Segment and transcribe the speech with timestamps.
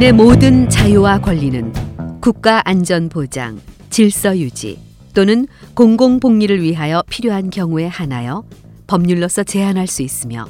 [0.00, 1.74] 국민의 모든 자유와 권리는
[2.20, 3.60] 국가 안전 보장,
[3.90, 4.78] 질서 유지
[5.12, 8.44] 또는 공공 복리를 위하여 필요한 경우에 한하여
[8.86, 10.48] 법률로서 제한할 수 있으며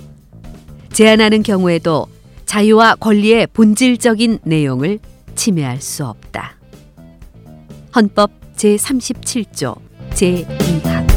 [0.92, 2.06] 제한하는 경우에도
[2.46, 5.00] 자유와 권리의 본질적인 내용을
[5.34, 6.54] 침해할 수 없다.
[7.96, 9.76] 헌법 제37조
[10.10, 11.09] 제2항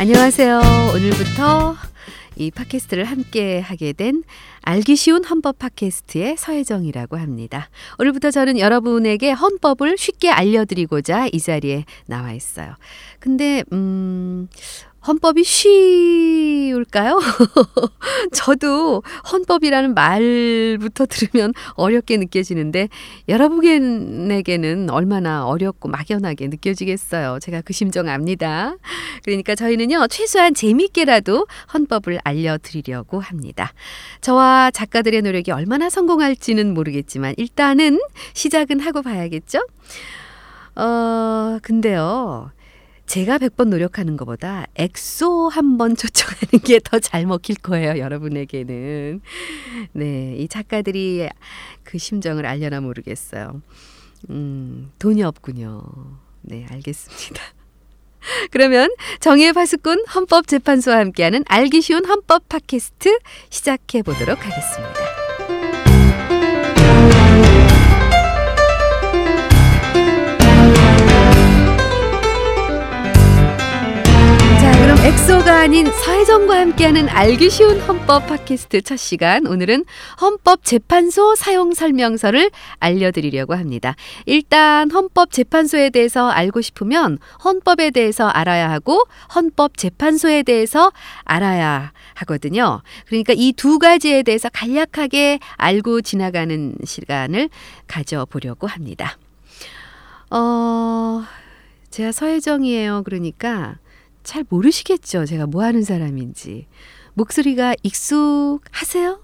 [0.00, 0.62] 안녕하세요.
[0.94, 1.76] 오늘부터
[2.36, 4.22] 이 팟캐스트를 함께 하게 된
[4.62, 7.68] 알기 쉬운 헌법 팟캐스트의 서혜정이라고 합니다.
[7.98, 12.76] 오늘부터 저는 여러분에게 헌법을 쉽게 알려드리고자 이 자리에 나와 있어요.
[13.18, 14.48] 근데 음
[15.06, 17.18] 헌법이 쉬울까요?
[18.32, 22.88] 저도 헌법이라는 말부터 들으면 어렵게 느껴지는데
[23.28, 27.38] 여러분에게는 얼마나 어렵고 막연하게 느껴지겠어요.
[27.40, 28.76] 제가 그 심정 압니다.
[29.24, 33.72] 그러니까 저희는요, 최소한 재미있게라도 헌법을 알려드리려고 합니다.
[34.20, 38.00] 저와 작가들의 노력이 얼마나 성공할지는 모르겠지만 일단은
[38.34, 39.60] 시작은 하고 봐야겠죠?
[40.76, 42.50] 어, 근데요.
[43.10, 49.20] 제가 100번 노력하는 것보다 엑소 한 번 초청하는 게 더 잘 먹힐 거예요, 여러분에게는.
[49.94, 51.28] 네, 이 작가들이
[51.82, 53.62] 그 심정을 알려나 모르겠어요.
[54.30, 55.82] 음, 돈이 없군요.
[56.42, 57.42] 네, 알겠습니다.
[58.52, 65.09] 그러면 정의의 파수꾼 헌법재판소와 함께하는 알기 쉬운 헌법 팟캐스트 시작해 보도록 하겠습니다.
[75.40, 79.84] 엑소가 아닌 사회정과 함께하는 알기 쉬운 헌법 팟캐스트 첫 시간 오늘은
[80.20, 83.96] 헌법재판소 사용 설명서를 알려드리려고 합니다.
[84.26, 89.04] 일단 헌법재판소에 대해서 알고 싶으면 헌법에 대해서 알아야 하고
[89.34, 90.92] 헌법재판소에 대해서
[91.24, 92.82] 알아야 하거든요.
[93.06, 97.48] 그러니까 이 두 가지에 대해서 간략하게 알고 지나가는 시간을
[97.86, 99.16] 가져보려고 합니다.
[100.30, 101.24] 어,
[101.90, 103.02] 제가 서혜정이에요.
[103.04, 103.76] 그러니까
[104.22, 105.26] 잘 모르시겠죠.
[105.26, 106.66] 제가 뭐 하는 사람인지.
[107.14, 109.20] 목소리가 익숙하세요?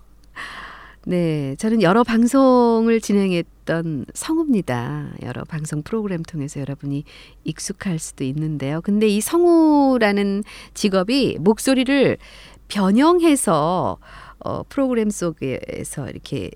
[1.09, 5.13] 네, 저는 여러 방송을 진행했던 성우입니다.
[5.23, 7.05] 여러 방송 프로그램 통해서 여러분이
[7.45, 8.81] 익숙할 수도 있는데요.
[8.81, 10.43] 근데 이 성우라는
[10.75, 12.19] 직업이 목소리를
[12.67, 13.99] 변형해서
[14.41, 16.51] 어, 프로그램 속에서 이렇게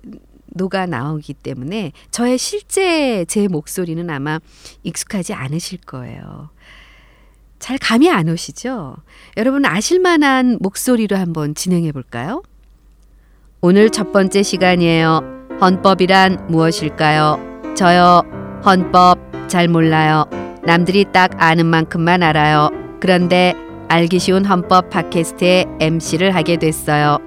[0.47, 4.39] 녹아 나오기 때문에 저의 실제 제 목소리는 아마
[4.83, 6.49] 익숙하지 않으실 거예요.
[7.61, 8.95] 잘 감이 안 오시죠?
[9.37, 12.41] 여러분 아실 만한 목소리로 한번 진행해 볼까요?
[13.61, 15.21] 오늘 첫 번째 시간이에요.
[15.61, 17.73] 헌법이란 무엇일까요?
[17.77, 18.23] 저요.
[18.65, 20.25] 헌법 잘 몰라요.
[20.63, 22.71] 남들이 딱 아는 만큼만 알아요.
[22.99, 23.53] 그런데
[23.89, 27.19] 알기 쉬운 헌법 팟캐스트에 MC를 하게 됐어요.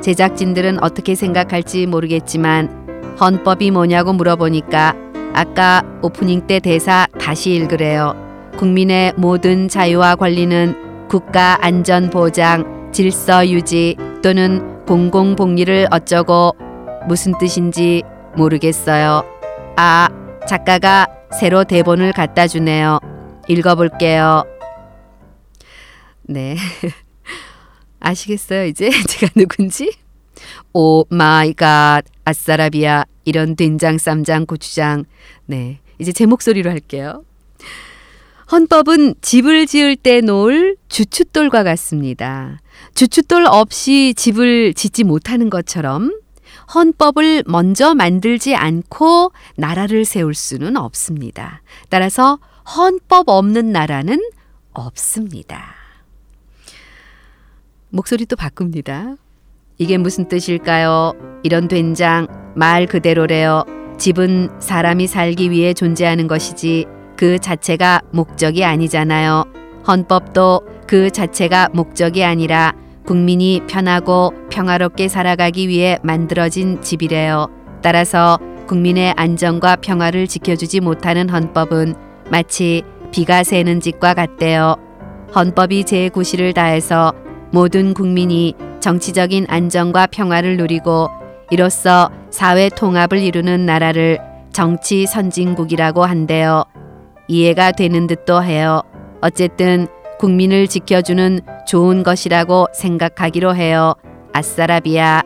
[0.00, 4.96] 제작진들은 어떻게 생각할지 모르겠지만 헌법이 뭐냐고 물어보니까
[5.34, 8.31] 아까 오프닝 때 대사 다시 읽으래요.
[8.56, 16.56] 국민의 모든 자유와 권리는 국가 안전 보장, 질서 유지 또는 공공 복리를 어쩌고
[17.08, 18.02] 무슨 뜻인지
[18.36, 19.24] 모르겠어요.
[19.76, 20.08] 아,
[20.46, 21.06] 작가가
[21.38, 22.98] 새로 대본을 갖다 주네요.
[23.48, 24.44] 읽어볼게요.
[26.22, 26.56] 네.
[28.00, 28.90] 아시겠어요, 이제?
[29.08, 29.92] 제가 누군지?
[30.72, 35.04] Oh my God, 아싸라비아, 이런 된장, 쌈장, 고추장.
[35.46, 35.78] 네.
[35.98, 37.24] 이제 제 목소리로 할게요.
[38.52, 42.60] 헌법은 집을 지을 때 놓을 주춧돌과 같습니다.
[42.94, 46.20] 주춧돌 없이 집을 짓지 못하는 것처럼
[46.74, 51.62] 헌법을 먼저 만들지 않고 나라를 세울 수는 없습니다.
[51.88, 52.38] 따라서
[52.76, 54.22] 헌법 없는 나라는
[54.74, 55.74] 없습니다.
[57.88, 59.16] 목소리 또 바꿉니다.
[59.78, 61.40] 이게 무슨 뜻일까요?
[61.42, 63.64] 이런 된장, 말 그대로래요.
[63.98, 66.84] 집은 사람이 살기 위해 존재하는 것이지
[67.22, 69.44] 그 자체가 목적이 아니잖아요.
[69.86, 72.72] 헌법도 그 자체가 목적이 아니라
[73.06, 77.46] 국민이 편하고 평화롭게 살아가기 위해 만들어진 집이래요.
[77.80, 81.94] 따라서 국민의 안전과 평화를 지켜주지 못하는 헌법은
[82.28, 82.82] 마치
[83.12, 84.74] 비가 새는 집과 같대요.
[85.32, 87.12] 헌법이 제9시를 다해서
[87.52, 91.08] 모든 국민이 정치적인 안정과 평화를 누리고
[91.52, 94.18] 이로써 사회 통합을 이루는 나라를
[94.52, 96.64] 정치 선진국이라고 한대요.
[97.28, 98.82] 이해가 되는 듯도 해요.
[99.20, 99.86] 어쨌든
[100.18, 103.94] 국민을 지켜주는 좋은 것이라고 생각하기로 해요.
[104.32, 105.22] 아싸라비아.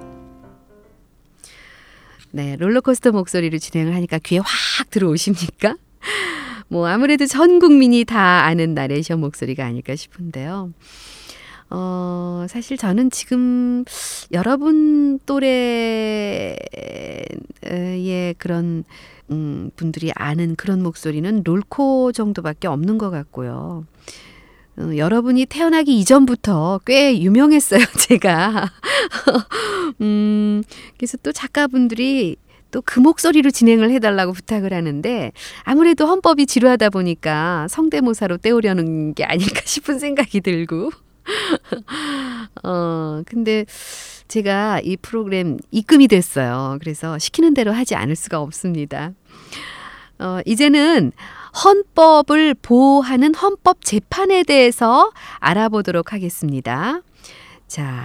[2.31, 5.77] 네, 롤러코스터 목소리로 진행을 하니까 귀에 확 들어오십니까?
[6.69, 10.73] 뭐 아무래도 전 국민이 다 아는 나레이션 목소리가 아닐까 싶은데요.
[11.71, 13.85] 어, 사실 저는 지금
[14.33, 16.57] 여러분 또래
[17.71, 18.85] 의 그런
[19.31, 23.87] 음, 분들이 아는 그런 목소리는 롤코 정도밖에 없는 것 같고요.
[24.79, 28.71] 어, 여러분이 태어나기 이전부터 꽤 유명했어요, 제가.
[30.01, 30.63] 음,
[30.97, 32.37] 그래서 또 작가분들이
[32.71, 35.33] 또 그 목소리로 진행을 해달라고 부탁을 하는데
[35.63, 40.91] 아무래도 헌법이 지루하다 보니까 성대모사로 때우려는 게 아닐까 싶은 생각이 들고.
[42.65, 43.65] 어, 근데
[44.29, 46.79] 제가 이 프로그램 입금이 됐어요.
[46.81, 49.13] 그래서 시키는 대로 하지 않을 수가 없습니다.
[50.19, 51.13] 어, 이제는
[51.65, 57.01] 헌법을 보호하는 헌법 재판에 대해서 알아보도록 하겠습니다.
[57.67, 58.05] 자,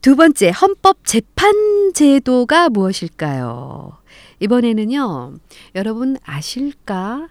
[0.00, 3.98] 두 번째 헌법 재판 제도가 무엇일까요?
[4.40, 5.34] 이번에는요,
[5.74, 7.28] 여러분 아실까?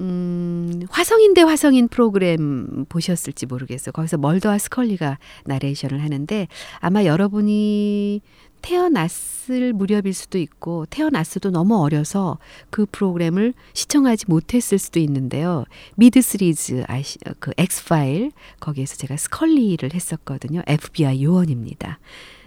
[0.00, 3.92] 음, 화성인 대 화성인 프로그램 보셨을지 모르겠어요.
[3.92, 6.48] 거기서 멀더와 스컬리가 나레이션을 하는데
[6.80, 8.22] 아마 여러분이
[8.62, 12.38] 태어났을 무렵일 수도 있고 태어났어도 너무 어려서
[12.70, 15.64] 그 프로그램을 시청하지 못했을 수도 있는데요.
[15.96, 18.30] 미드 시리즈 아시 그 엑스파일
[18.60, 20.62] 거기에서 제가 스컬리를 했었거든요.
[20.66, 21.98] FBI 요원입니다.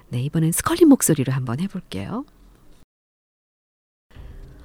[0.10, 2.26] 네, 이번엔 스컬리 목소리로 한번 해 볼게요.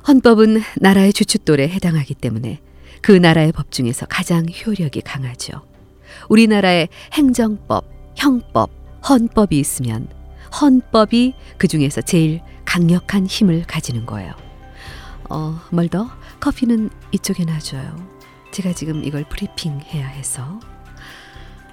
[0.07, 2.61] 헌법은 나라의 주춧돌에 해당하기 때문에
[3.01, 5.63] 그 나라의 법 중에서 가장 효력이 강하죠.
[6.29, 7.85] 우리나라의 행정법,
[8.17, 8.71] 형법,
[9.09, 10.09] 헌법이 있으면
[10.61, 14.33] 헌법이 그 중에서 제일 강력한 힘을 가지는 거예요.
[15.29, 16.11] 어, 멀더
[16.41, 18.09] 커피는 이쪽에 놔줘요.
[18.53, 20.61] 제가 지금 이걸 브리핑 해야 해서.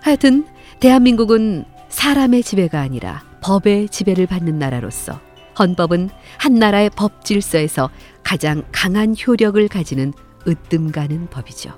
[0.01, 0.47] 하여튼
[0.79, 5.19] 대한민국은 사람의 지배가 아니라 법의 지배를 받는 나라로서
[5.57, 7.89] 헌법은 한 나라의 법 질서에서
[8.23, 10.13] 가장 강한 효력을 가지는
[10.47, 11.71] 으뜸 가는 법이죠.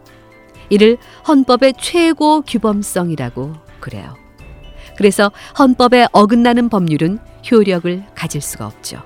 [0.69, 4.16] 이를 헌법의 최고 규범성이라고 그래요.
[4.98, 7.19] 그래서 헌법에 어긋나는 법률은
[7.50, 9.01] 효력을 가질 수가 없죠.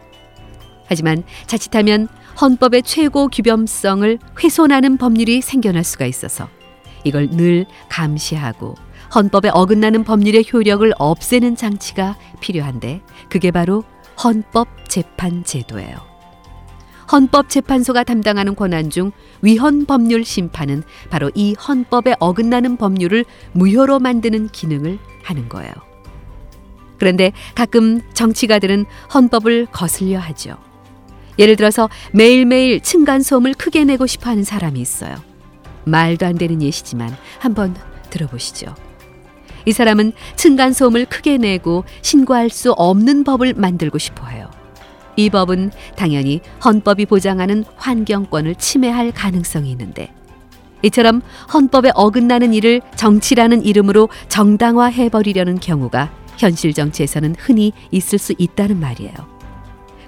[0.87, 2.07] 하지만 자칫하면
[2.41, 6.49] 헌법의 최고 규범성을 훼손하는 법률이 생겨날 수가 있어서
[7.03, 8.75] 이걸 늘 감시하고
[9.13, 13.83] 헌법에 어긋나는 법률의 효력을 없애는 장치가 필요한데 그게 바로
[14.23, 16.12] 헌법 재판 제도예요.
[17.13, 19.11] 헌법재판소가 담당하는 권한 중
[19.41, 25.71] 위헌 법률 심판은 바로 이 헌법에 어긋나는 법률을 무효로 만드는 기능을 하는 거예요.
[26.97, 30.57] 그런데 가끔 정치가들은 헌법을 거슬려 하죠.
[31.37, 35.15] 예를 들어서 매일매일 층간소음을 크게 내고 싶어 하는 사람이 있어요.
[35.85, 37.75] 말도 안 되는 예시지만 한번
[38.09, 38.73] 들어보시죠.
[39.65, 44.49] 이 사람은 층간소음을 크게 내고 신고할 수 없는 법을 만들고 싶어 해요.
[45.15, 50.13] 이 법은 당연히 헌법이 보장하는 환경권을 침해할 가능성이 있는데
[50.83, 51.21] 이처럼
[51.53, 59.13] 헌법에 어긋나는 일을 정치라는 이름으로 정당화해 버리려는 경우가 현실 정치에서는 흔히 있을 수 있다는 말이에요.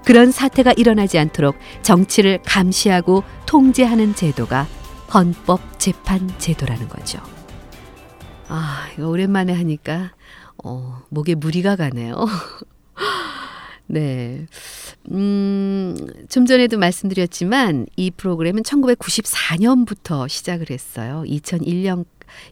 [0.04, 4.68] 그런 사태가 일어나지 않도록 정치를 감시하고 통제하는 제도가
[5.14, 7.20] 헌법 재판 제도라는 거죠.
[8.48, 10.12] 아, 이거 오랜만에 하니까
[10.64, 12.16] 어, 목에 무리가 가네요.
[13.88, 14.48] 네.
[15.12, 15.96] 음,
[16.30, 21.24] 좀 전에도 말씀드렸지만 이 프로그램은 1994년부터 시작을 했어요.
[21.28, 22.06] 2001년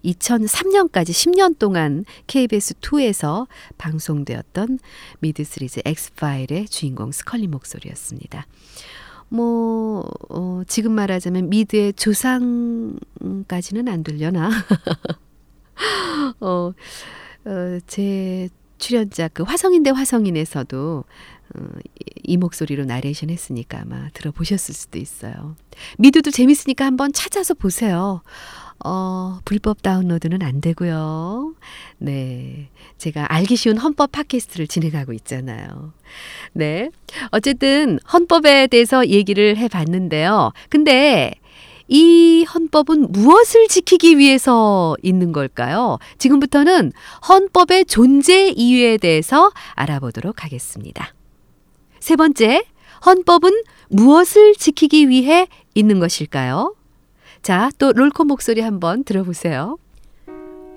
[0.06, 4.80] 2003년까지 10년 동안 KBS2에서 방송되었던
[5.20, 8.46] 미드 시리즈 엑스파일의 주인공 스컬리 목소리였습니다.
[9.30, 14.52] 뭐, 어, 지금 말하자면 미드의 조상까지는 안 들려나?
[16.40, 16.72] 어,
[17.46, 18.50] 어, 제
[18.84, 21.06] 출연자 그 화성인 대 화성인에서도
[21.56, 21.66] 어,
[22.24, 25.56] 이 목소리로 나레이션 했으니까 아마 들어보셨을 수도 있어요.
[25.98, 28.22] 미드도 재밌으니까 한번 찾아서 보세요.
[28.84, 31.56] 어, 불법 다운로드는 안 되고요.
[32.00, 32.70] 네.
[32.98, 35.94] 제가 알기 쉬운 헌법 팟캐스트를 진행하고 있잖아요.
[36.52, 36.90] 네.
[37.32, 40.52] 어쨌든 헌법에 대해서 얘기를 해 봤는데요.
[40.70, 41.34] 근데
[41.88, 46.00] 이 헌법은 무엇을 지키기 위해서 있는 걸까요?
[46.18, 46.92] 지금부터는
[47.28, 51.14] 헌법의 존재 이유에 대해서 알아보도록 하겠습니다.
[52.00, 52.64] 세 번째,
[53.06, 56.76] 헌법은 무엇을 지키기 위해 있는 것일까요?
[57.42, 59.78] 자, 또 롤코 목소리 한번 들어보세요.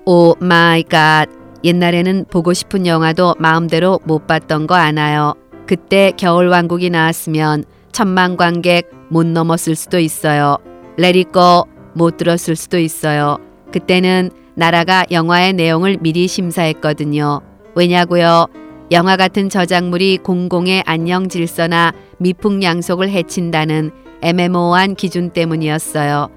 [0.05, 1.29] Oh my God.
[1.63, 5.33] 옛날에는 보고 싶은 영화도 마음대로 못 봤던 거 아나요?
[5.65, 10.57] 그때 겨울왕국이 나왔으면 천만 관객 못 넘었을 수도 있어요.
[10.97, 13.37] Let it go 못 들었을 수도 있어요.
[13.71, 17.41] 그때는 나라가 영화의 내용을 미리 심사했거든요.
[17.75, 18.47] 왜냐고요?
[18.91, 26.29] 영화 같은 저작물이 공공의 안녕 질서나 미풍양속을 해친다는 애매모호한 기준 때문이었어요.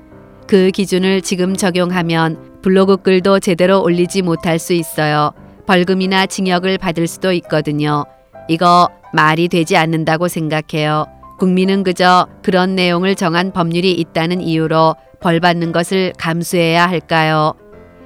[0.46, 5.32] 그 기준을 지금 적용하면 블로그 글도 제대로 올리지 못할 수 있어요.
[5.66, 8.04] 벌금이나 징역을 받을 수도 있거든요.
[8.48, 11.06] 이거 말이 되지 않는다고 생각해요.
[11.40, 17.54] 국민은 그저 그런 내용을 정한 법률이 있다는 이유로 벌 받는 것을 감수해야 할까요?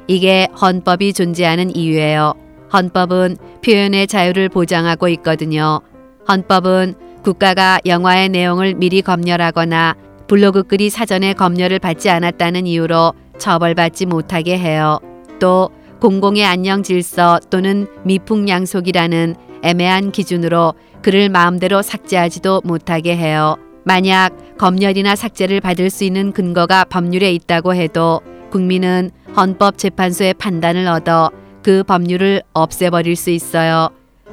[0.07, 2.35] 이게 헌법이 존재하는 이유예요.
[2.73, 5.81] 헌법은 표현의 자유를 보장하고 있거든요.
[6.29, 9.97] 헌법은 국가가 영화의 내용을 미리 검열하거나
[10.29, 15.01] 블로그 글이 사전에 검열을 받지 않았다는 이유로 처벌받지 못하게 해요.
[15.41, 20.75] 또 공공의 안녕 질서 또는 미풍양속이라는 애매한 기준으로
[21.05, 23.57] 글을 마음대로 삭제하지도 못하게 해요.
[23.85, 31.31] 만약 검열이나 삭제를 받을 수 있는 근거가 법률에 있다고 해도 국민은 헌법재판소의 판단을 얻어
[31.63, 33.91] 그 법률을 없애버릴 수 있어요.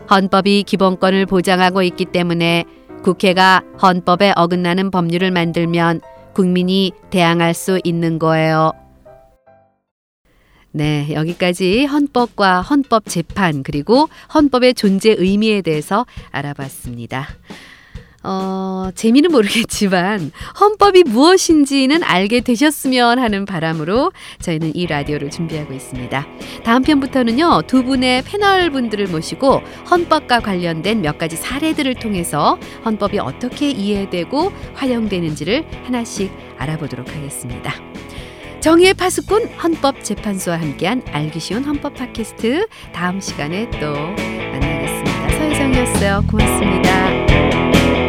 [0.10, 2.64] 헌법이 기본권을 보장하고 있기 때문에
[3.04, 6.00] 국회가 헌법에 어긋나는 법률을 만들면
[6.34, 8.72] 국민이 대항할 수 있는 거예요.
[10.74, 17.28] 네, 여기까지 헌법과 헌법 재판 그리고 헌법의 존재 의미에 대해서 알아봤습니다.
[18.24, 26.28] 어, 재미는 모르겠지만 헌법이 무엇인지는 알게 되셨으면 하는 바람으로 저희는 이 라디오를 준비하고 있습니다.
[26.64, 33.72] 다음 편부터는요, 두 분의 패널 분들을 모시고 헌법과 관련된 몇 가지 사례들을 통해서 헌법이 어떻게
[33.72, 37.91] 이해되고 활용되는지를 하나씩 알아보도록 하겠습니다.
[38.62, 45.30] 정의의 파수꾼 헌법재판소와 함께한 알기 쉬운 헌법 팟캐스트 다음 시간에 또 만나겠습니다.
[45.30, 46.24] 서혜정이었어요.
[46.30, 48.01] 고맙습니다.